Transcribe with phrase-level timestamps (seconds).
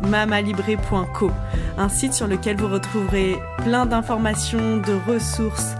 [0.00, 1.30] mamalibré.co,
[1.78, 5.74] un site sur lequel vous retrouverez plein d'informations, de ressources,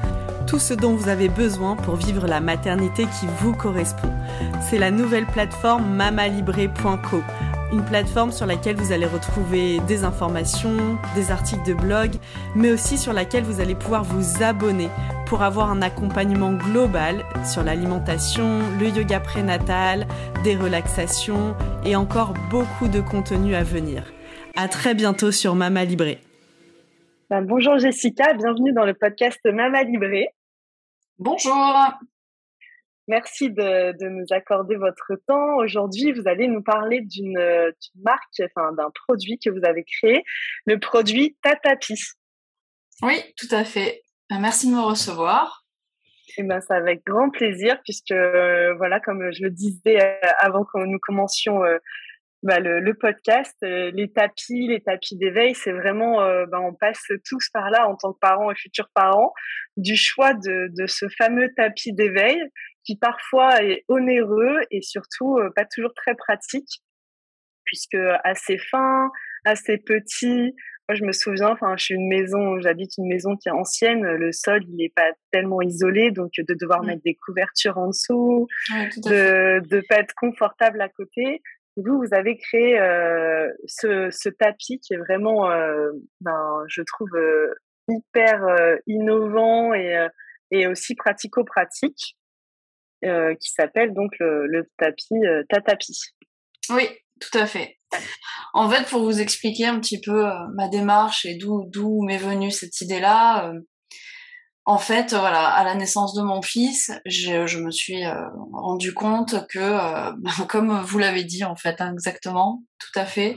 [0.46, 4.12] tout ce dont vous avez besoin pour vivre la maternité qui vous correspond.
[4.60, 7.22] C'est la nouvelle plateforme mamalibré.co,
[7.72, 12.12] une plateforme sur laquelle vous allez retrouver des informations, des articles de blog,
[12.54, 14.90] mais aussi sur laquelle vous allez pouvoir vous abonner
[15.26, 20.06] pour avoir un accompagnement global sur l'alimentation, le yoga prénatal,
[20.44, 24.12] des relaxations et encore beaucoup de contenu à venir.
[24.54, 26.18] À très bientôt sur Mama Libré.
[27.30, 30.28] Ben, bonjour Jessica, bienvenue dans le podcast Mama Libré.
[31.18, 31.74] Bonjour.
[33.08, 35.56] Merci de, de, nous accorder votre temps.
[35.56, 37.72] Aujourd'hui, vous allez nous parler d'une
[38.02, 40.22] marque, enfin d'un produit que vous avez créé,
[40.66, 42.00] le produit Tatapi.
[43.02, 44.02] Oui, tout à fait.
[44.30, 45.61] Ben, merci de me recevoir.
[46.38, 50.64] Eh ben, c'est avec grand plaisir puisque euh, voilà, comme je le disais euh, avant
[50.64, 51.78] que nous commencions euh,
[52.42, 56.16] bah, le, podcast, les tapis, les tapis d'éveil, c'est vraiment,
[56.46, 59.32] bah, on passe tous par là en tant que parents et futurs parents,
[59.76, 62.42] du choix de, ce fameux tapis d'éveil
[62.84, 66.82] qui parfois est onéreux et surtout pas toujours très pratique,
[67.64, 69.08] puisque assez fin,
[69.44, 70.56] assez petit.
[70.88, 74.02] Moi, je me souviens, enfin, je suis une maison, j'habite une maison qui est ancienne,
[74.02, 76.86] le sol, il n'est pas tellement isolé, donc de devoir mmh.
[76.86, 78.48] mettre des couvertures en dessous,
[78.96, 81.40] de ne pas être confortable à côté.
[81.76, 87.14] Vous, vous avez créé euh, ce, ce, tapis qui est vraiment, euh, ben, je trouve,
[87.14, 87.54] euh,
[87.88, 88.46] hyper
[88.86, 90.06] innovant et,
[90.50, 92.16] et aussi pratico-pratique,
[93.02, 95.98] qui s'appelle donc le, le tapis Tatapi.
[96.70, 96.88] Oui,
[97.20, 97.78] tout à fait.
[98.54, 102.50] En fait, pour vous expliquer un petit peu ma démarche et d'où d'où m'est venue
[102.50, 103.50] cette idée-là,
[104.64, 108.14] en fait, voilà, à la naissance de mon fils, je, me suis euh,
[108.52, 110.12] rendu compte que, euh,
[110.48, 113.36] comme vous l'avez dit en fait, hein, exactement, tout à fait,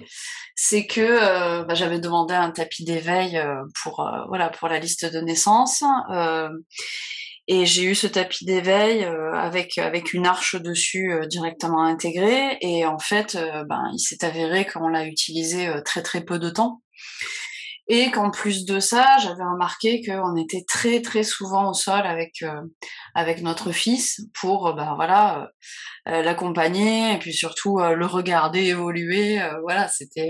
[0.55, 3.41] c'est que euh, bah, j'avais demandé un tapis d'éveil
[3.81, 5.83] pour voilà pour la liste de naissance
[7.47, 12.99] et j'ai eu ce tapis d'éveil avec avec une arche dessus directement intégrée et en
[12.99, 16.81] fait, ben il s'est avéré qu'on l'a utilisé très très peu de temps.
[17.87, 22.41] Et qu'en plus de ça, j'avais remarqué qu'on était très très souvent au sol avec
[22.41, 22.61] euh,
[23.13, 25.51] avec notre fils pour euh, ben voilà
[26.07, 29.39] euh, l'accompagner et puis surtout le regarder évoluer.
[29.61, 30.29] voilà, c'était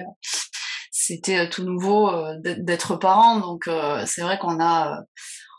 [0.91, 2.11] c'était tout nouveau
[2.41, 3.69] d'être parent, donc
[4.05, 5.01] c'est vrai qu'on a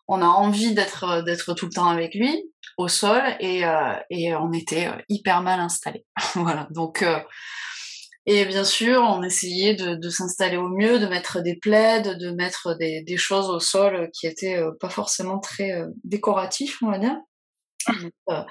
[0.08, 2.44] on a envie d'être d'être tout le temps avec lui
[2.76, 3.62] au sol et
[4.10, 6.04] et on était hyper mal installés.
[6.34, 7.04] voilà, donc
[8.28, 12.74] et bien sûr, on essayait de, s'installer au mieux, de mettre des plaids, de mettre
[12.74, 16.98] des, des choses au sol qui étaient euh, pas forcément très euh, décoratifs, on va
[16.98, 17.16] dire.
[18.28, 18.42] Euh,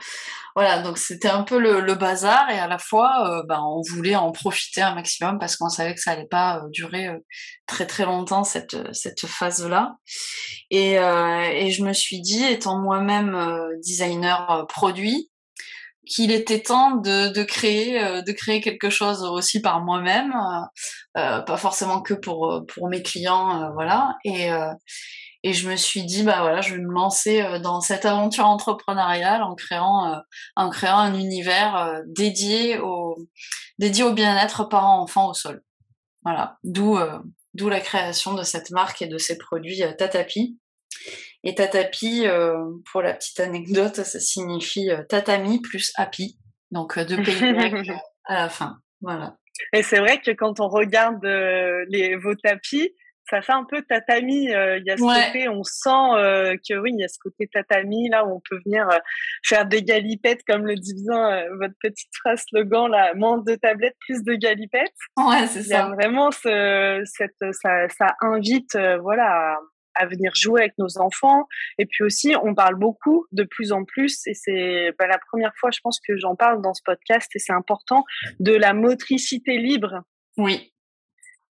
[0.56, 4.32] voilà, donc c'était un peu le, bazar et à la fois, ben, on voulait en
[4.32, 7.10] profiter un maximum parce qu'on savait que ça allait pas durer
[7.66, 9.98] très très longtemps cette cette phase là.
[10.72, 13.38] Et, je me suis dit, étant moi-même
[13.82, 15.30] designer produit,
[16.06, 21.20] qu'il était temps de, de créer euh, de créer quelque chose aussi par moi-même euh,
[21.20, 24.50] euh pas forcément que pour euh, pour mes clients voilà et
[25.48, 29.44] et je me suis dit bah voilà je vais me lancer dans cette aventure entrepreneuriale
[29.44, 30.22] en créant
[30.56, 33.16] en créant un univers dédié au
[33.78, 35.62] dédié au bien-être parents-enfants au sol
[36.24, 36.98] voilà d'où
[37.54, 40.58] d'où la création de cette marque et de ces produits Tatapi
[41.46, 42.58] et tatapi, euh,
[42.92, 46.40] pour la petite anecdote, ça signifie euh, tatami plus happy.
[46.72, 47.40] Donc euh, deux pays
[48.26, 48.80] à la fin.
[49.02, 49.38] Voilà.
[49.72, 52.90] Et c'est vrai que quand on regarde les, vos tapis,
[53.30, 54.46] ça fait un peu tatami.
[54.46, 58.10] Il y a ce côté, on sent que oui, il y a ce côté tatami
[58.10, 58.88] là où on peut venir
[59.46, 63.96] faire des galipettes, comme le dit bien votre petite phrase slogan là, moins de tablettes,
[64.00, 64.94] plus de galipettes.
[65.18, 65.68] Ouais, c'est ça.
[65.68, 69.58] Il y a vraiment ce, cette, ça, ça invite, voilà,
[69.96, 71.48] à venir jouer avec nos enfants.
[71.80, 75.54] Et puis aussi, on parle beaucoup de plus en plus, et c'est bah, la première
[75.56, 78.04] fois, je pense, que j'en parle dans ce podcast, et c'est important,
[78.40, 80.02] de la motricité libre.
[80.38, 80.74] Oui.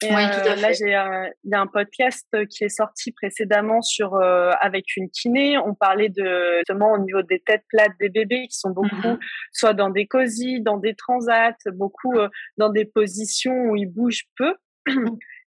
[0.04, 0.62] Oui, tout à euh, fait.
[0.62, 5.10] Là, j'ai il y a un podcast qui est sorti précédemment sur euh, avec une
[5.10, 5.58] kiné.
[5.58, 9.20] On parlait de justement au niveau des têtes plates des bébés qui sont beaucoup mm-hmm.
[9.54, 12.28] soit dans des cosy, dans des transats, beaucoup euh,
[12.58, 14.56] dans des positions où ils bougent peu.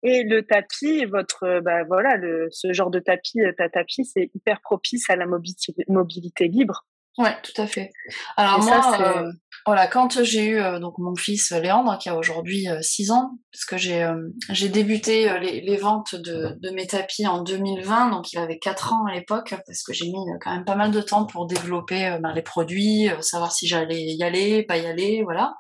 [0.07, 4.61] Et le tapis, votre, bah voilà, le, ce genre de tapis, ta tapis, c'est hyper
[4.61, 6.85] propice à la mobilité, mobilité libre.
[7.17, 7.93] Ouais, tout à fait.
[8.37, 9.31] Alors moi, euh,
[9.67, 13.31] voilà, quand j'ai eu euh, donc mon fils Léandre, qui a aujourd'hui 6 euh, ans,
[13.53, 14.05] parce que j'ai
[14.51, 18.95] j'ai débuté les, les, ventes de, de mes tapis en 2020, donc il avait 4
[18.95, 22.19] ans à l'époque, parce que j'ai mis quand même pas mal de temps pour développer
[22.21, 25.55] ben, les produits, savoir si j'allais y aller, pas y aller, voilà.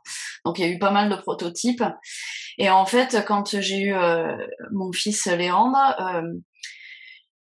[0.45, 1.85] Donc il y a eu pas mal de prototypes.
[2.59, 3.95] Et en fait, quand j'ai eu
[4.73, 5.95] mon fils Léandre,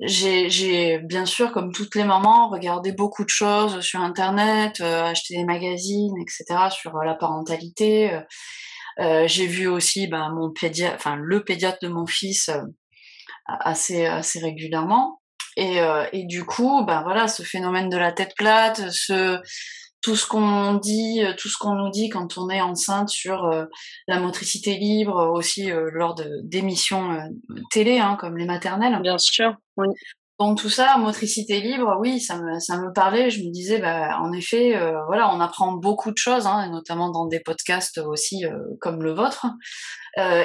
[0.01, 5.36] j'ai bien sûr, comme toutes les mamans, regardé beaucoup de choses sur Internet, euh, acheté
[5.36, 6.69] des magazines, etc.
[6.72, 8.13] sur euh, la parentalité.
[8.13, 8.22] Euh,
[9.00, 12.50] euh, j'ai vu aussi ben, mon pédiatre, enfin le pédiatre de mon fils
[13.46, 15.22] assez assez régulièrement.
[15.57, 15.80] Et,
[16.13, 19.40] et du coup, ben voilà, ce phénomène de la tête plate, ce
[20.01, 23.46] tout ce qu'on dit, euh, tout ce qu'on nous dit quand on est enceinte sur
[23.46, 23.66] euh,
[24.07, 27.19] la motricité libre, aussi euh, lors d'émissions
[27.72, 29.00] télé, hein, comme les maternelles.
[29.01, 29.88] Bien sûr, oui.
[30.40, 33.30] Donc tout ça, motricité libre, oui, ça me, ça me parlait.
[33.30, 34.74] Je me disais, bah, en effet,
[35.07, 38.46] voilà, on apprend beaucoup de choses, hein, notamment dans des podcasts aussi
[38.80, 39.48] comme le vôtre.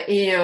[0.08, 0.34] et,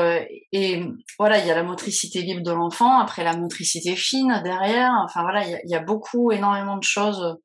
[0.52, 0.84] et
[1.18, 4.92] voilà, il y a la motricité libre de l'enfant, après la motricité fine derrière.
[5.04, 7.36] Enfin voilà, il y a, beaucoup, énormément de choses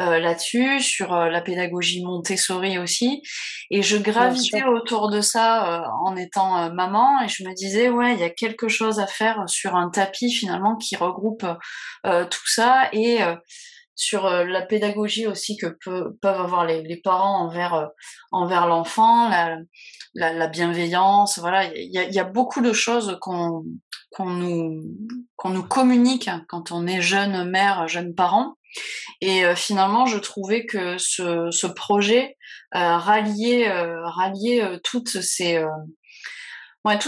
[0.00, 3.22] euh, là-dessus, sur euh, la pédagogie Montessori aussi.
[3.70, 8.14] Et je gravitais autour de ça euh, en étant maman et je me disais, ouais,
[8.14, 11.44] il y a quelque chose à faire sur un tapis finalement qui regroupe
[12.04, 13.18] tout ça et
[13.94, 17.90] sur la pédagogie aussi que peuvent avoir les, les parents envers
[18.32, 19.58] envers l'enfant, la,
[20.14, 23.64] la, la, bienveillance, voilà, il y a, y a, beaucoup de choses qu'on
[24.10, 24.82] qu'on nous
[25.36, 28.56] qu'on nous communique quand on est jeune mère, jeune parent,
[29.20, 32.36] et euh, finalement, je trouvais que ce, projet
[32.74, 35.08] euh, ralliait, euh, toutes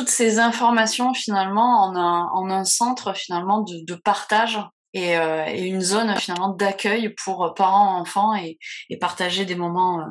[0.08, 4.58] ces informations finalement en un, en un centre finalement de, partage
[4.92, 5.14] et,
[5.56, 8.58] une zone finalement d'accueil pour parents enfants et,
[9.00, 10.04] partager des moments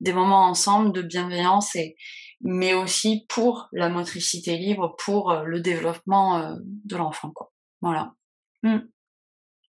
[0.00, 1.96] des moments ensemble de bienveillance et
[2.40, 7.32] mais aussi pour la motricité libre pour le développement de l'enfant
[7.80, 8.12] voilà
[8.62, 8.78] mmh.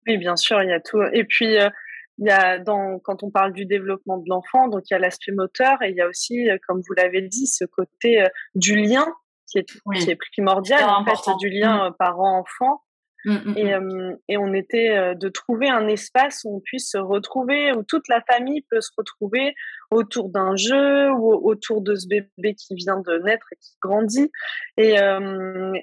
[0.08, 1.02] Oui, bien sûr, il y a tout.
[1.14, 1.70] Et puis, euh,
[2.18, 5.00] il y a dans, quand on parle du développement de l'enfant, donc il y a
[5.00, 8.28] l'aspect moteur et il y a aussi, euh, comme vous l'avez dit, ce côté euh,
[8.56, 9.06] du lien
[9.50, 11.96] qui est, qui est primordial, en fait, du lien mmh.
[12.00, 12.82] parent-enfant.
[13.26, 17.74] Mmh, mmh, et, et, on était de trouver un espace où on puisse se retrouver,
[17.74, 19.54] où toute la famille peut se retrouver
[19.92, 24.32] autour d'un jeu ou autour de ce bébé qui vient de naître et qui grandit.
[24.78, 24.96] Et,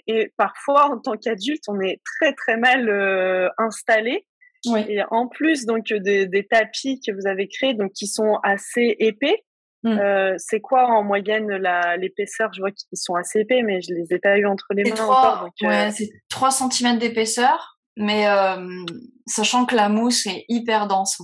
[0.07, 4.25] et parfois, en tant qu'adulte, on est très très mal installé.
[4.67, 4.85] Oui.
[4.89, 8.97] Et en plus donc des, des, tapis que vous avez créés, donc qui sont assez
[8.99, 9.45] épais.
[9.87, 11.51] Euh, c'est quoi en moyenne
[11.99, 12.53] l'épaisseur?
[12.55, 14.97] Je vois qu'ils sont assez épais, mais je les ai pas eu entre les mains
[14.97, 15.41] 3, encore.
[15.43, 18.85] Donc, ouais, c'est 3 cm d'épaisseur, mais euh,
[19.27, 21.21] sachant que la mousse est hyper dense.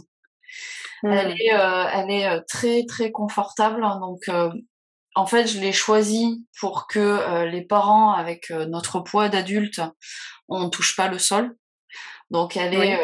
[1.03, 3.83] Elle est, euh, elle est euh, très très confortable.
[4.01, 4.51] Donc, euh,
[5.15, 9.81] en fait, je l'ai choisie pour que les parents, avec notre poids d'adulte,
[10.49, 11.56] on touche pas le sol.
[12.31, 12.99] Donc, elle est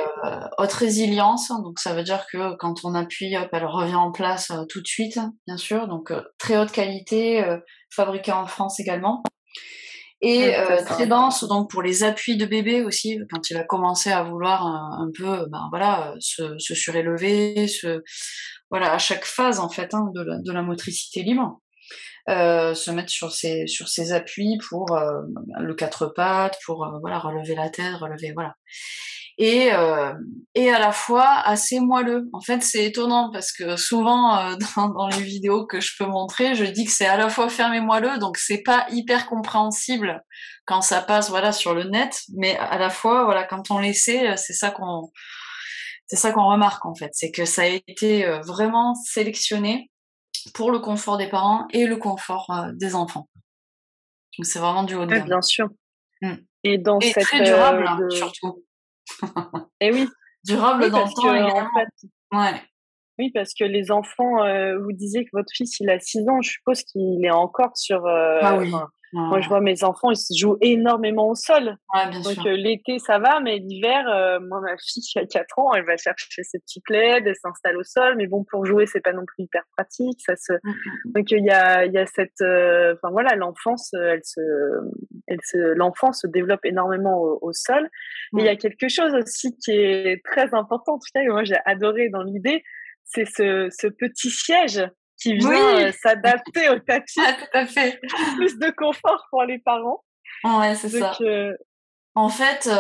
[0.59, 1.49] haute résilience.
[1.49, 4.87] Donc, ça veut dire que quand on appuie, hop, elle revient en place tout de
[4.87, 5.89] suite, bien sûr.
[5.89, 7.45] Donc, très haute qualité,
[7.91, 9.23] fabriquée en France également
[10.23, 14.11] et euh, très dense donc pour les appuis de bébé aussi quand il a commencé
[14.11, 18.03] à vouloir un, peu ben voilà se, se, surélever se
[18.71, 21.61] voilà à chaque phase en fait hein, de, la, de la motricité libre
[22.29, 25.23] euh, se mettre sur ses sur ses appuis pour euh,
[25.61, 28.55] le quatre pattes pour euh, voilà relever la tête relever voilà.
[29.39, 29.69] Et,
[30.55, 32.27] et à la fois assez moelleux.
[32.33, 36.65] En fait, c'est étonnant parce que souvent dans, les vidéos que je peux montrer, je
[36.65, 40.23] dis que c'est à la fois ferme et moelleux, donc c'est pas hyper compréhensible
[40.65, 44.39] quand ça passe voilà sur le net, mais à la fois voilà quand on l'essaie,
[44.39, 45.11] c'est ça qu'on
[46.07, 49.91] c'est ça qu'on remarque en fait, c'est que ça a été vraiment sélectionné
[50.55, 53.29] pour le confort des parents et le confort euh, des enfants.
[54.39, 55.25] Donc c'est vraiment du haut de gamme.
[55.25, 55.69] bien sûr.
[56.23, 56.35] Mmh.
[56.65, 58.11] Et dans et cette très durable de...
[58.11, 58.65] surtout.
[59.81, 60.09] Et oui.
[60.45, 61.57] Durable dans le temps.
[61.57, 62.63] En fait, ouais.
[63.19, 66.43] Oui, parce que les enfants, euh, vous disiez que votre fils, il a 6 ans,
[66.43, 68.05] je suppose qu'il est encore sur...
[68.07, 68.73] Euh, ah oui.
[69.13, 71.77] Moi, je vois mes enfants, ils se jouent énormément au sol.
[71.95, 75.59] Bien Donc, euh, l'été, ça va, mais l'hiver, euh, moi, ma fille, qui a 4
[75.59, 78.17] ans, elle va chercher ses petits plaids, elle s'installe au sol.
[78.17, 80.21] Mais bon, pour jouer, c'est pas non plus hyper pratique.
[80.25, 80.53] Ça se...
[80.53, 81.13] Mm, mm.
[81.15, 82.41] Donc, il y a, y a cette...
[82.43, 84.41] Euh, enfin, voilà, l'enfance, elle se...
[85.27, 85.59] Elle se...
[85.75, 87.89] L'enfant se développe énormément au, au sol.
[88.33, 91.31] Mais il y a quelque chose aussi qui est très important, en tout cas, que
[91.31, 92.63] moi, j'ai adoré dans l'idée,
[93.05, 94.83] c'est ce, ce petit siège
[95.21, 97.21] qui vient s'adapter au tapis.
[97.21, 98.01] Ah, tout à fait.
[98.37, 100.05] Plus de confort pour les parents.
[100.45, 101.17] Ouais, c'est ça.
[102.15, 102.71] En fait,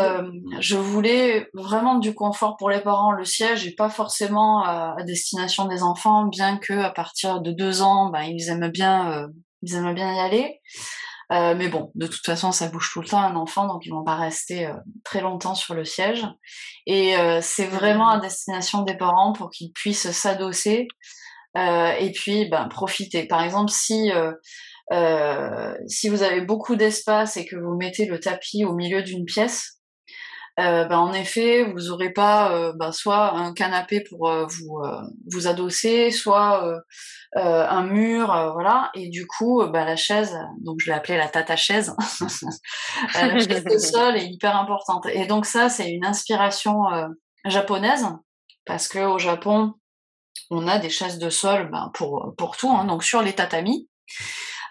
[0.60, 3.12] je voulais vraiment du confort pour les parents.
[3.12, 7.82] Le siège n'est pas forcément à, destination des enfants, bien que à partir de deux
[7.82, 9.28] ans, bah, ils aiment bien,
[9.62, 10.60] ils aiment bien y aller.
[11.32, 13.90] Euh, mais bon, de toute façon, ça bouge tout le temps un enfant, donc ils
[13.90, 14.74] vont pas rester euh,
[15.04, 16.24] très longtemps sur le siège.
[16.86, 20.86] Et euh, c'est vraiment à destination des parents pour qu'ils puissent s'adosser
[21.56, 23.26] et puis ben, profiter.
[23.26, 24.10] Par exemple, si
[25.86, 29.76] si vous avez beaucoup d'espace et que vous mettez le tapis au milieu d'une pièce,
[30.58, 34.82] euh, ben, en effet, vous aurez pas euh, ben, soit un canapé pour euh, vous
[35.30, 36.80] vous adosser, soit
[37.34, 38.90] un mur, voilà.
[38.94, 41.94] Et du coup, ben, la chaise, donc je l'ai appelée la tata chaise,
[43.14, 45.06] la chaise de sol est hyper importante.
[45.12, 46.84] Et donc ça, c'est une inspiration
[47.44, 48.06] japonaise
[48.64, 49.74] parce que au Japon,
[50.50, 53.88] on a des chaises de sol ben, pour pour tout, hein, donc sur les tatamis.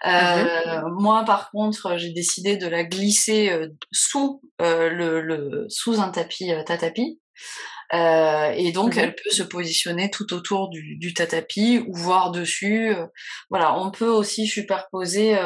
[0.04, 6.00] Mmh euh, moi, par contre, j'ai décidé de la glisser euh, sous euh, le, sous
[6.00, 7.20] un tapis tatapi.
[7.92, 12.94] et donc, mmh elle peut se positionner tout autour du, du tatapi ou voir dessus.
[13.50, 15.36] voilà, on peut aussi superposer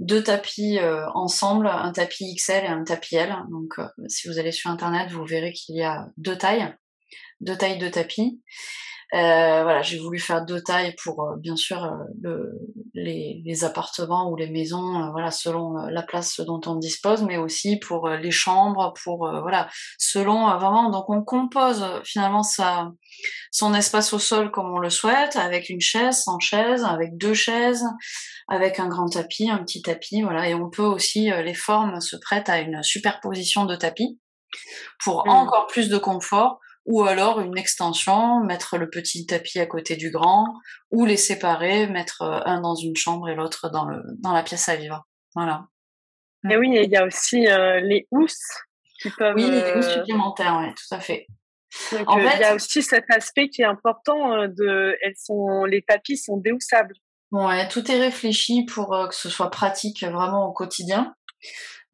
[0.00, 0.78] deux tapis
[1.14, 3.34] ensemble, un tapis XL et un tapis L.
[3.50, 3.74] Donc,
[4.08, 6.74] si vous allez sur Internet, vous verrez qu'il y a deux tailles,
[7.40, 8.40] deux tailles de tapis.
[9.14, 12.50] Euh, voilà, j'ai voulu faire deux tailles pour euh, bien sûr euh, le,
[12.92, 17.76] les, les, appartements ou les maisons, voilà, selon la place dont on dispose, mais aussi
[17.78, 20.90] pour les chambres, pour voilà, selon vraiment.
[20.90, 22.90] Donc on compose finalement sa,
[23.52, 27.34] son espace au sol comme on le souhaite, avec une chaise, sans chaise, avec deux
[27.34, 27.84] chaises,
[28.48, 30.48] avec un grand tapis, un petit tapis, voilà.
[30.48, 34.18] Et on peut aussi les formes se prêtent à une superposition de tapis
[35.04, 35.30] pour mmh.
[35.30, 40.10] encore plus de confort ou alors une extension, mettre le petit tapis à côté du
[40.10, 40.54] grand,
[40.90, 44.42] ou les séparer, mettre euh, un dans une chambre et l'autre dans, le, dans la
[44.42, 45.04] pièce à vivre.
[45.34, 45.66] Voilà.
[46.48, 48.62] Et oui, il y a aussi euh, les housses
[49.02, 49.34] qui peuvent.
[49.34, 51.26] Oui, les housses euh, supplémentaires, oui, tout à fait.
[52.06, 55.82] en fait, il y a aussi cet aspect qui est important de, elles sont, les
[55.82, 56.94] tapis sont déhoussables.
[57.32, 61.14] Ouais, tout est réfléchi pour que ce soit pratique vraiment au quotidien.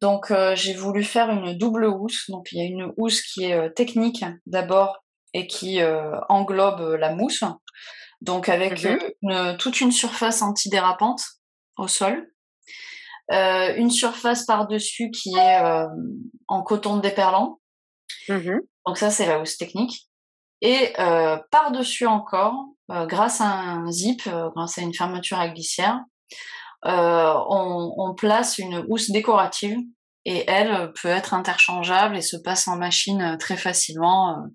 [0.02, 2.28] Donc euh, j'ai voulu faire une double housse.
[2.28, 4.98] Donc il y a une housse qui est euh, technique d'abord
[5.32, 7.44] et qui euh, englobe la mousse.
[8.20, 9.56] Donc avec mhm.
[9.58, 11.22] toute une surface antidérapante
[11.78, 12.28] au sol.
[13.30, 15.60] une surface par-dessus qui est
[16.48, 17.60] en coton déperlant.
[18.28, 18.60] Mhm.
[18.86, 20.08] Donc ça c'est la housse technique.
[20.60, 20.92] Et
[21.50, 22.54] par-dessus encore,
[22.88, 26.00] grâce à un zip, grâce à une fermeture à glissière,
[26.84, 29.76] on, on, place une housse décorative
[30.24, 34.38] et elle peut être interchangeable et se passe en machine très facilement.
[34.38, 34.46] Euh,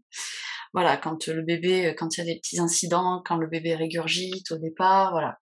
[0.74, 4.52] voilà, quand le bébé, quand il y a des petits incidents, quand le bébé régurgite
[4.52, 5.38] au départ, voilà.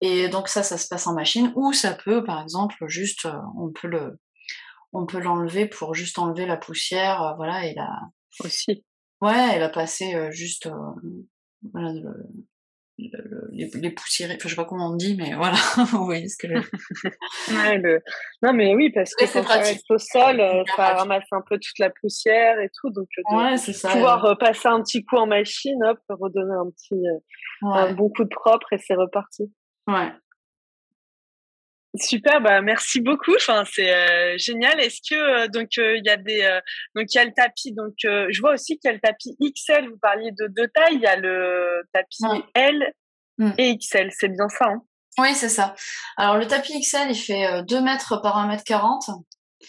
[0.00, 3.36] Et donc ça, ça se passe en machine, ou ça peut, par exemple, juste, euh,
[3.58, 4.18] on peut le,
[4.92, 7.88] on peut l'enlever pour juste enlever la poussière, voilà, et la.
[8.40, 8.84] Aussi.
[9.22, 10.68] Ouais, elle a passé juste,
[11.72, 11.92] voilà,
[12.98, 15.56] les, les poussières, enfin, je sais pas comment on dit, mais voilà,
[15.92, 16.54] vous voyez ce que je
[17.54, 18.02] ouais, le...
[18.42, 21.58] Non, mais oui, parce que quand ça reste au sol, euh, ça ramasse un peu
[21.58, 25.16] toute la poussière et tout, donc euh, ouais, ça, pouvoir euh, passer un petit coup
[25.16, 27.02] en machine, hop, redonner un petit,
[27.62, 29.52] un bon coup de propre et c'est reparti.
[29.86, 30.12] Ouais.
[32.00, 33.34] Super, bah merci beaucoup.
[33.36, 34.80] Enfin, c'est génial.
[34.80, 36.58] Est-ce que donc il y a des
[36.94, 39.36] donc il y a le tapis donc je vois aussi qu'il y a le tapis
[39.40, 39.88] XL.
[39.88, 40.96] Vous parliez de deux tailles.
[40.96, 42.24] Il y a le tapis
[42.54, 42.92] L
[43.38, 43.50] mmh.
[43.58, 44.10] et XL.
[44.10, 44.66] C'est bien ça.
[44.66, 44.82] Hein?
[45.18, 45.74] Oui, c'est ça.
[46.16, 49.10] Alors le tapis XL, il fait 2 mètres par 1 mètre 40.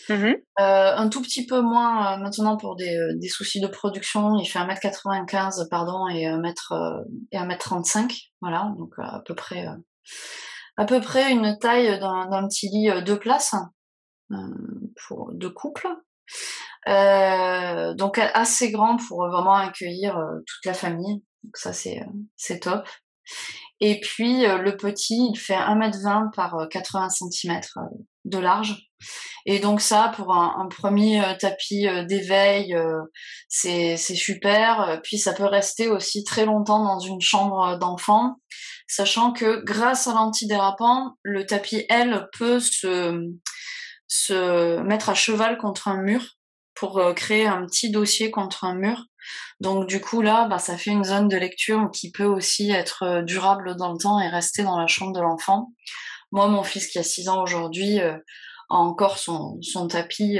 [0.10, 4.38] Mmh un tout petit peu moins maintenant pour des, des, soucis de production.
[4.38, 6.74] Il fait 1m95 pardon et 1 mètre
[7.32, 8.30] et 1m35.
[8.42, 9.66] Voilà, donc à peu près
[10.78, 13.56] à peu près une taille d'un petit lit euh, deux places
[14.32, 14.36] euh,
[15.08, 15.88] pour deux couples.
[16.88, 21.22] Euh, donc assez grand pour vraiment accueillir toute la famille.
[21.44, 22.88] Donc ça c'est top.
[23.80, 27.60] Et puis le petit, il fait 1m20 par 80 cm
[28.26, 28.88] de large.
[29.46, 32.76] Et donc ça, pour un premier tapis d'éveil,
[33.50, 35.00] c'est super.
[35.04, 38.38] Puis ça peut rester aussi très longtemps dans une chambre d'enfant
[38.88, 43.30] sachant que grâce à l'antidérapant, le tapis, elle, peut se,
[44.08, 46.24] se mettre à cheval contre un mur
[46.74, 49.04] pour euh, créer un petit dossier contre un mur.
[49.60, 53.04] Donc du coup là, bah, ça fait une zone de lecture qui peut aussi être
[53.04, 55.74] euh, durable dans le temps et rester dans la chambre de l'enfant.
[56.32, 58.18] Moi, mon fils qui a 6 ans aujourd'hui euh,
[58.70, 60.40] a encore son, son tapis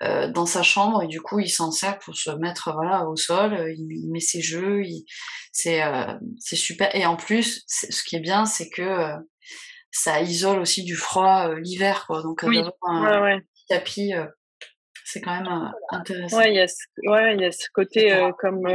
[0.00, 3.72] dans sa chambre et du coup il s'en sert pour se mettre voilà au sol,
[3.76, 4.82] il, met ses jeux,
[5.52, 5.80] c'est
[6.38, 6.94] c'est super.
[6.94, 9.12] Et en plus ce qui est bien c'est que
[9.90, 12.22] ça isole aussi du froid l'hiver quoi.
[12.22, 12.62] Donc oui.
[12.82, 14.12] un tapis
[15.04, 16.38] c'est quand même intéressant.
[16.38, 18.68] Ouais, il y a ce, ouais, il y a ce côté comme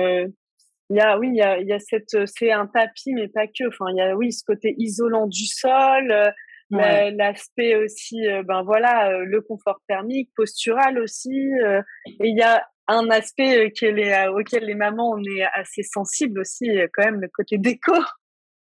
[0.89, 3.29] il y a oui il y a, il y a cette c'est un tapis mais
[3.29, 3.67] pas que.
[3.69, 6.33] Enfin il y a oui ce côté isolant du sol
[6.77, 12.41] l'aspect aussi euh, ben voilà euh, le confort thermique postural aussi euh, et il y
[12.41, 17.57] a un aspect auquel les mamans on est assez sensible aussi quand même le côté
[17.57, 17.93] déco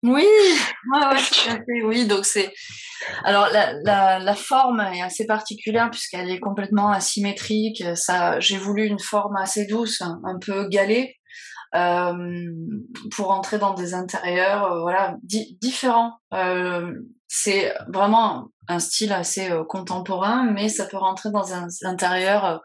[0.05, 0.27] oui,
[0.93, 2.09] ouais, oui.
[2.09, 2.53] Donc c'est
[3.23, 7.85] alors la, la, la, forme est assez particulière puisqu'elle est complètement asymétrique.
[7.95, 11.21] Ça, j'ai voulu une forme assez douce, un peu galée,
[11.75, 12.51] euh,
[13.13, 16.19] pour entrer dans des intérieurs, voilà, différents.
[16.35, 16.93] Euh,
[17.35, 22.61] c'est vraiment un style assez euh, contemporain, mais ça peut rentrer dans un intérieur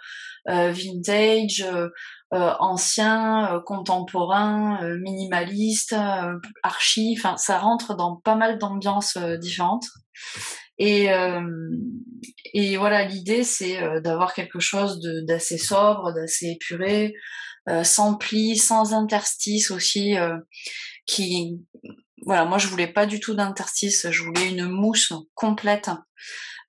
[0.50, 1.89] euh, vintage, euh,
[2.59, 5.95] ancien, contemporain, minimaliste,
[6.63, 7.15] archi.
[7.17, 9.86] Enfin, ça rentre dans pas mal d'ambiances différentes.
[10.77, 11.07] Et,
[12.53, 17.13] et voilà, l'idée, c'est d'avoir quelque chose d'assez sobre, d'assez épuré,
[17.83, 20.15] sans plis, sans interstice aussi,
[21.05, 21.57] qui
[22.27, 25.89] voilà, moi je voulais pas du tout d'interstice, je voulais une mousse complète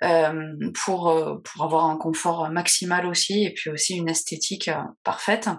[0.04, 4.80] euh, pour euh, pour avoir un confort maximal aussi et puis aussi une esthétique euh,
[5.02, 5.50] parfaite.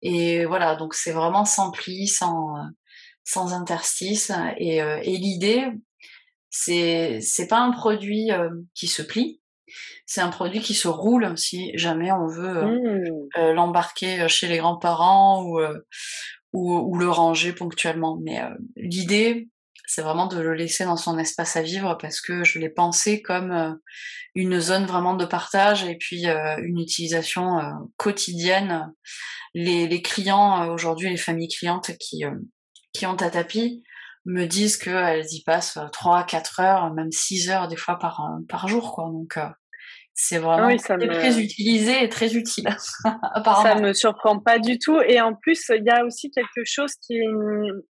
[0.00, 2.54] et voilà, donc c'est vraiment sans pli, sans
[3.24, 5.66] sans interstice et, et l'idée
[6.48, 8.30] c'est c'est pas un produit
[8.74, 9.42] qui se plie,
[10.06, 13.52] c'est un produit qui se roule si jamais on veut mmh.
[13.52, 15.58] l'embarquer chez les grands-parents ou,
[16.54, 18.18] ou, le ranger ponctuellement.
[18.22, 19.48] Mais euh, l'idée,
[19.86, 23.20] c'est vraiment de le laisser dans son espace à vivre parce que je l'ai pensé
[23.20, 23.72] comme euh,
[24.34, 27.58] une zone vraiment de partage et puis euh, une utilisation
[27.96, 28.92] quotidienne.
[29.54, 32.24] Les, les clients aujourd'hui, les familles clientes qui
[32.92, 33.82] qui ont un tapis
[34.24, 38.68] me disent qu'elles y passent 3, 4 heures, même 6 heures des fois par, par
[38.68, 38.92] jour.
[38.92, 39.10] Quoi.
[39.10, 39.38] Donc
[40.16, 42.68] c'est vraiment très utilisé et très utile.
[43.62, 45.00] ça me surprend pas du tout.
[45.08, 47.20] Et en plus, il y a aussi quelque chose qui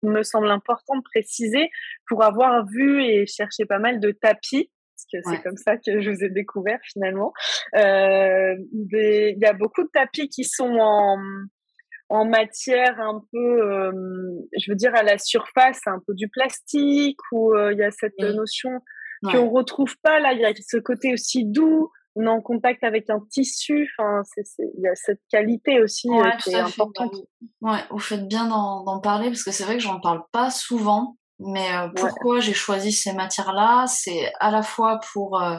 [0.03, 1.69] me semble important de préciser
[2.07, 4.69] pour avoir vu et cherché pas mal de tapis.
[4.95, 7.33] Parce que c'est comme ça que je vous ai découvert finalement.
[7.75, 11.17] Euh, il y a beaucoup de tapis qui sont en,
[12.09, 13.91] en matière un peu, euh,
[14.59, 17.89] je veux dire à la surface, un peu du plastique, ou euh, il y a
[17.89, 18.69] cette notion
[19.23, 20.33] qu'on retrouve pas là.
[20.33, 23.89] Il y a ce côté aussi doux on est en contact avec un tissu.
[23.97, 24.21] Enfin,
[24.59, 27.13] il y a cette qualité aussi euh, qui est importante.
[27.61, 31.17] Ouais, vous faites bien d'en parler parce que c'est vrai que j'en parle pas souvent.
[31.39, 33.85] Mais euh, pourquoi j'ai choisi ces matières-là?
[33.87, 35.57] C'est à la fois pour euh,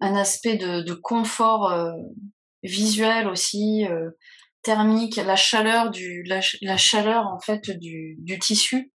[0.00, 1.72] un aspect de, confort
[2.62, 3.84] visuel aussi,
[4.62, 8.92] thermique, la chaleur du la, chaleur en fait du, du tissu.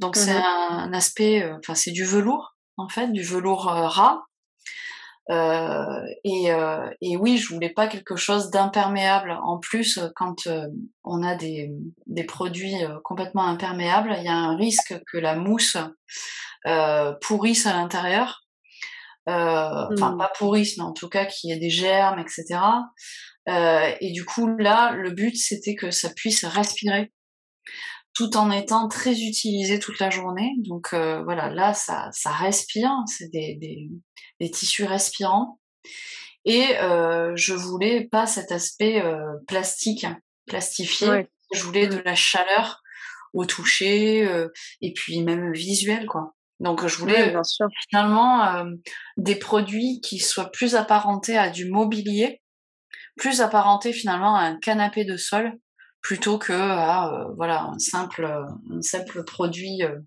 [0.00, 4.22] Donc c'est mmh un, aspect, enfin c'est du velours en fait, du velours ras
[5.30, 9.38] euh, et, euh, et, oui, je voulais pas quelque chose d'imperméable.
[9.42, 10.66] En plus, quand euh,
[11.04, 11.70] on a des,
[12.06, 15.76] des produits complètement imperméables, il y a un risque que la mousse
[17.20, 18.42] pourrisse à l'intérieur.
[19.26, 20.18] Enfin, mmh.
[20.18, 22.60] pas pourrisse, mais en tout cas qu'il y ait des germes, etc.
[23.46, 27.12] et du coup, là, le but, c'était que ça puisse respirer
[28.14, 30.54] tout en étant très utilisé toute la journée.
[30.58, 33.88] Donc euh, voilà, là, ça, ça respire, c'est des, des,
[34.40, 35.58] des, tissus respirants.
[36.44, 40.06] Et euh, je voulais pas cet aspect euh, plastique,
[40.46, 41.28] plastifié.
[41.52, 42.80] Je voulais de la chaleur
[43.32, 44.48] au toucher euh,
[44.80, 46.34] et puis même visuel, quoi.
[46.58, 47.34] Donc je voulais
[47.88, 48.66] finalement
[49.16, 52.42] des produits qui soient plus apparentés à du mobilier,
[53.16, 55.54] plus apparentés finalement à un canapé de sol
[56.02, 59.98] plutôt que à euh, voilà un simple un simple produit euh,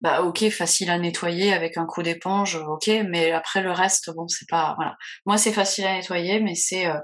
[0.00, 4.28] bah ok facile à nettoyer avec un coup d'éponge ok mais après le reste bon
[4.28, 4.96] c'est pas voilà.
[5.26, 6.98] Moi c'est facile à nettoyer mais c'est euh,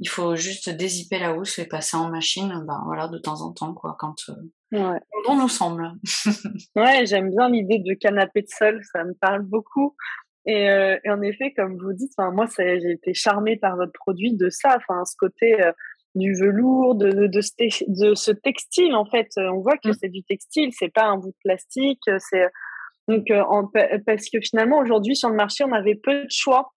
[0.00, 3.52] il faut juste dézipper la housse et passer en machine ben voilà de temps en
[3.52, 4.16] temps quoi quand
[4.72, 5.00] ouais.
[5.26, 5.92] bon nous semble.
[6.76, 9.96] Ouais j'aime bien l'idée de canapé de sol ça me parle beaucoup.
[10.44, 14.50] Et, et en effet comme vous dites moi j'ai été charmée par votre produit de
[14.50, 15.56] ça enfin ce côté
[16.14, 19.28] du velours, de, de, de, ce textile en fait.
[19.36, 19.94] On voit que mm.
[20.00, 22.02] c'est du textile, c'est pas un bout de plastique.
[22.18, 22.46] C'est
[23.08, 23.42] donc euh,
[24.06, 26.72] parce que finalement aujourd'hui sur le marché on avait peu de choix.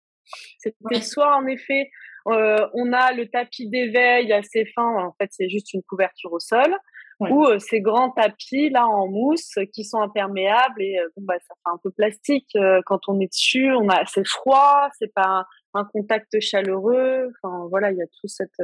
[0.58, 1.90] C'était soit en effet
[2.28, 6.40] euh, on a le tapis d'éveil assez fin, en fait c'est juste une couverture au
[6.40, 6.74] sol,
[7.20, 11.54] ou euh, ces grands tapis là en mousse qui sont imperméables et bon bah ça
[11.54, 13.70] fait un peu plastique quand on est dessus.
[13.74, 15.44] On a c'est froid, c'est pas
[15.74, 17.30] un contact chaleureux.
[17.42, 18.62] Enfin voilà, il y a tout cette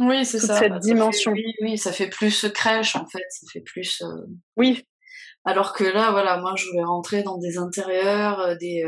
[0.00, 0.58] oui, c'est ça.
[0.58, 1.32] Cette bah, dimension.
[1.32, 4.02] oui, oui, ça fait plus crèche en fait, ça fait plus.
[4.56, 4.82] Oui.
[5.44, 8.82] Alors que là, voilà, moi, je voulais rentrer dans des intérieurs, des,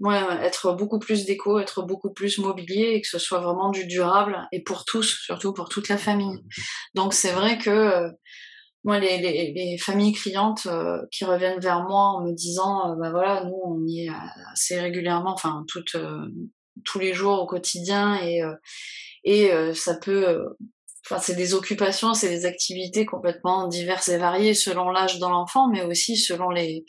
[0.00, 3.86] ouais, être beaucoup plus déco, être beaucoup plus mobilier et que ce soit vraiment du
[3.86, 6.38] durable et pour tous, surtout pour toute la famille.
[6.94, 8.10] Donc c'est vrai que euh,
[8.84, 12.94] moi, les, les, les, familles clientes euh, qui reviennent vers moi en me disant, euh,
[12.94, 14.10] bah voilà, nous on y est
[14.52, 15.96] assez régulièrement, enfin toutes,
[16.84, 18.40] tous les jours au quotidien et
[19.28, 20.56] et ça peut
[21.10, 25.68] Enfin, c'est des occupations, c'est des activités complètement diverses et variées selon l'âge de l'enfant,
[25.68, 26.84] mais aussi selon les,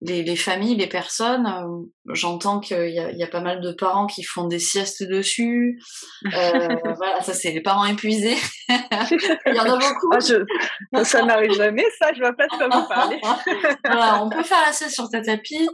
[0.00, 1.46] les, les familles, les personnes.
[1.46, 4.58] Euh, j'entends qu'il y a, il y a pas mal de parents qui font des
[4.58, 5.80] siestes dessus.
[6.26, 8.36] Euh, voilà, ça c'est les parents épuisés.
[8.68, 10.10] il y en a beaucoup.
[10.14, 11.04] Ah, je...
[11.04, 13.20] Ça n'arrive jamais, ça, je vois pas de quoi vous parler.
[13.84, 15.68] voilà, on peut faire la sieste sur ta tapis.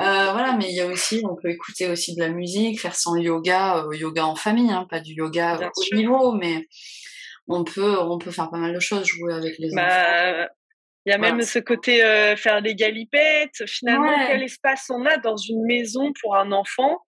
[0.00, 2.94] Euh, voilà, mais il y a aussi, on peut écouter aussi de la musique, faire
[2.94, 6.66] son yoga, euh, yoga en famille, hein, pas du yoga au niveau, mais
[7.48, 10.48] on peut, on peut faire pas mal de choses, jouer avec les bah, enfants.
[11.06, 13.64] Il y a même ce côté euh, faire des galipettes.
[13.66, 16.98] Finalement, quel espace on a dans une maison pour un enfant?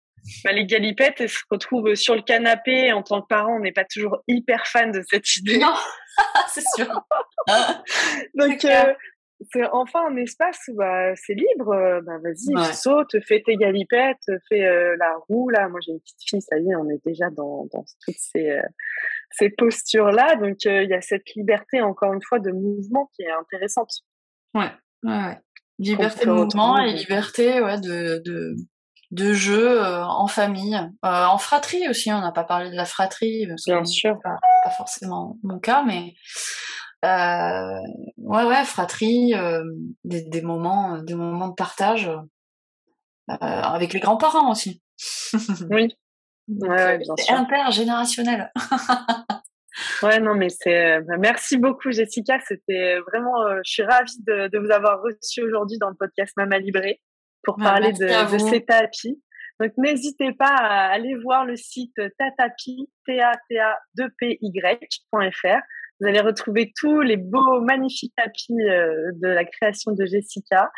[0.43, 2.93] Bah, Les galipettes, elles se retrouvent sur le canapé.
[2.93, 5.59] En tant que parent, on n'est pas toujours hyper fan de cette idée.
[5.59, 5.75] Non,
[6.49, 6.89] c'est sûr.
[8.35, 8.95] Donc, euh,
[9.53, 11.75] c'est enfin un espace où bah, c'est libre.
[11.75, 15.51] Euh, bah, vas-y, saute, fais tes galipettes, fais la roue.
[15.51, 18.17] Là, moi, j'ai une petite fille, ça y est, on est déjà dans, dans toutes
[18.17, 18.61] ces
[19.31, 20.37] ces postures-là.
[20.37, 23.91] Donc, euh, il y a cette liberté, encore une fois, de mouvement qui est intéressante.
[24.55, 24.71] Ouais,
[25.05, 25.39] ouais,
[25.79, 28.55] Liberté de mouvement et liberté ouais, de, de,
[29.13, 30.75] de jeu euh, en famille.
[30.75, 33.47] Euh, en fratrie aussi, on n'a pas parlé de la fratrie.
[33.67, 34.19] Bien sûr.
[34.23, 36.15] Pas, pas, forcément mon cas, mais
[37.03, 39.33] ouais, ouais, fratrie,
[40.05, 42.11] des, des, moments, des moments de partage
[43.29, 44.83] avec les grands-parents aussi.
[45.71, 45.97] oui,
[46.59, 48.51] Ouais, c'est intergénérationnel.
[50.03, 50.97] ouais, non, mais c'est.
[50.97, 52.39] Euh, bah, merci beaucoup, Jessica.
[52.47, 53.47] C'était vraiment.
[53.47, 57.01] Euh, je suis ravie de, de vous avoir reçu aujourd'hui dans le podcast Mama Libré
[57.45, 59.23] pour bah, parler de, de, ces tapis.
[59.61, 64.39] Donc, n'hésitez pas à aller voir le site tatapi, t a t a 2 p
[64.41, 65.61] y.fr
[66.01, 70.71] vous allez retrouver tous les beaux, magnifiques tapis euh, de la création de Jessica.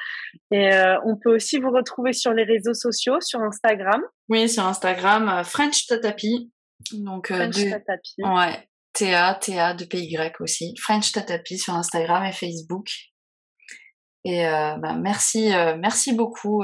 [0.50, 4.02] Et euh, on peut aussi vous retrouver sur les réseaux sociaux, sur Instagram.
[4.28, 6.50] Oui, sur Instagram, euh, French Tatapi.
[6.92, 8.14] Donc, French Tatapi.
[8.18, 10.74] Ouais, TA, TA de PY aussi.
[10.80, 12.88] French Tatapi sur Instagram et Facebook.
[14.24, 16.62] Et bah, merci, merci beaucoup.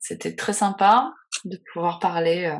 [0.00, 1.12] C'était très sympa
[1.44, 2.50] de pouvoir parler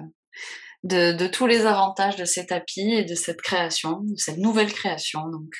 [0.84, 5.26] de, tous les avantages de ces tapis et de cette création, de cette nouvelle création.
[5.28, 5.50] Donc,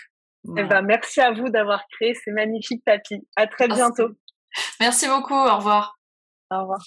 [0.59, 3.27] eh ben, merci à vous d'avoir créé ces magnifiques tapis.
[3.35, 4.11] À très bientôt.
[4.81, 5.35] Merci beaucoup.
[5.35, 5.99] Au revoir.
[6.51, 6.85] Au revoir.